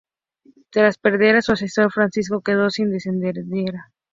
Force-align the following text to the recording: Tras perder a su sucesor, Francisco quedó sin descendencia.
Tras 0.71 0.97
perder 0.97 1.35
a 1.35 1.41
su 1.43 1.51
sucesor, 1.55 1.91
Francisco 1.93 2.41
quedó 2.41 2.71
sin 2.71 2.89
descendencia. 2.89 3.85